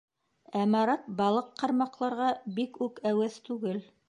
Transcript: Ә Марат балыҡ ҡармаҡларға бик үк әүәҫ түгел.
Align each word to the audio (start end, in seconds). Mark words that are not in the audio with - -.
Ә 0.61 0.63
Марат 0.75 1.03
балыҡ 1.19 1.53
ҡармаҡларға 1.63 2.33
бик 2.61 2.83
үк 2.89 3.01
әүәҫ 3.13 3.41
түгел. 3.51 3.83